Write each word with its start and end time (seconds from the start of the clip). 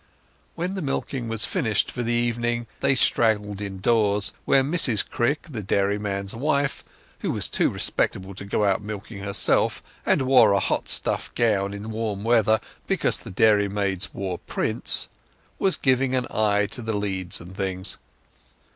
When 0.55 0.73
the 0.73 0.81
milking 0.81 1.27
was 1.27 1.45
finished 1.45 1.91
for 1.91 2.01
the 2.01 2.11
evening 2.11 2.65
they 2.79 2.95
straggled 2.95 3.61
indoors, 3.61 4.33
where 4.45 4.63
Mrs 4.63 5.07
Crick, 5.07 5.45
the 5.47 5.61
dairyman's 5.61 6.33
wife—who 6.33 7.29
was 7.29 7.47
too 7.47 7.69
respectable 7.69 8.33
to 8.33 8.43
go 8.43 8.65
out 8.65 8.81
milking 8.81 9.19
herself, 9.19 9.83
and 10.03 10.23
wore 10.23 10.53
a 10.53 10.59
hot 10.59 10.89
stuff 10.89 11.31
gown 11.35 11.71
in 11.71 11.91
warm 11.91 12.23
weather 12.23 12.59
because 12.87 13.19
the 13.19 13.29
dairymaids 13.29 14.11
wore 14.11 14.39
prints—was 14.39 15.77
giving 15.77 16.15
an 16.15 16.25
eye 16.31 16.65
to 16.71 16.81
the 16.81 16.97
leads 16.97 17.39
and 17.39 17.55
things. 17.55 17.99